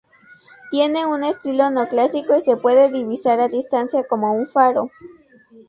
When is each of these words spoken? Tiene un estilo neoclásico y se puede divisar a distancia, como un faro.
Tiene 0.71 1.05
un 1.05 1.23
estilo 1.23 1.69
neoclásico 1.69 2.35
y 2.35 2.41
se 2.41 2.57
puede 2.57 2.89
divisar 2.91 3.39
a 3.39 3.49
distancia, 3.49 4.03
como 4.07 4.33
un 4.33 4.47
faro. 4.47 4.89